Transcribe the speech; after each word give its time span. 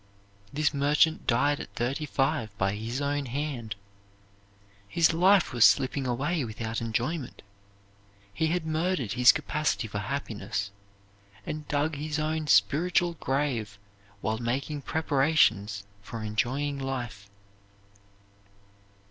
This 0.51 0.73
merchant 0.73 1.27
died 1.27 1.59
at 1.59 1.75
thirty 1.75 2.07
five 2.07 2.57
by 2.57 2.73
his 2.73 2.99
own 3.01 3.27
hand. 3.27 3.75
His 4.87 5.13
life 5.13 5.53
was 5.53 5.63
slipping 5.63 6.07
away 6.07 6.43
without 6.43 6.81
enjoyment. 6.81 7.43
He 8.33 8.47
had 8.47 8.65
murdered 8.65 9.11
his 9.13 9.31
capacity 9.31 9.87
for 9.87 9.99
happiness, 9.99 10.71
and 11.45 11.67
dug 11.67 11.97
his 11.97 12.17
own 12.17 12.47
spiritual 12.47 13.13
grave 13.19 13.77
while 14.21 14.39
making 14.39 14.81
preparations 14.81 15.83
for 16.01 16.23
enjoying 16.23 16.79
life. 16.79 17.29